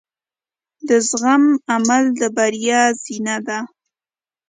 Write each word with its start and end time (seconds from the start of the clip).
د 0.87 0.89
زغم 1.09 1.43
عمل 1.73 2.03
د 2.19 2.21
بریا 2.35 2.81
زینه 3.03 3.37
ده. 3.47 3.59